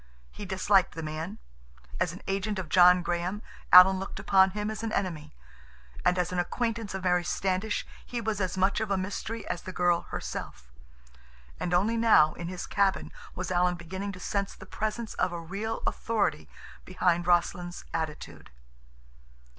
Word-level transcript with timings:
He 0.31 0.45
disliked 0.45 0.95
the 0.95 1.03
man. 1.03 1.37
As 1.99 2.11
an 2.11 2.23
agent 2.25 2.57
of 2.57 2.69
John 2.69 3.03
Graham 3.03 3.43
Alan 3.71 3.99
looked 3.99 4.19
upon 4.19 4.49
him 4.49 4.71
as 4.71 4.81
an 4.81 4.91
enemy, 4.91 5.35
and 6.03 6.17
as 6.17 6.31
an 6.31 6.39
acquaintance 6.39 6.95
of 6.95 7.03
Mary 7.03 7.23
Standish 7.23 7.85
he 8.03 8.19
was 8.19 8.41
as 8.41 8.57
much 8.57 8.79
of 8.79 8.89
a 8.89 8.97
mystery 8.97 9.45
as 9.47 9.61
the 9.61 9.71
girl 9.71 10.07
herself. 10.09 10.71
And 11.59 11.71
only 11.71 11.97
now, 11.97 12.33
in 12.33 12.47
his 12.47 12.65
cabin, 12.65 13.11
was 13.35 13.51
Alan 13.51 13.75
beginning 13.75 14.11
to 14.13 14.19
sense 14.19 14.55
the 14.55 14.65
presence 14.65 15.13
of 15.13 15.31
a 15.31 15.39
real 15.39 15.83
authority 15.85 16.49
behind 16.83 17.27
Rossland's 17.27 17.85
attitude. 17.93 18.49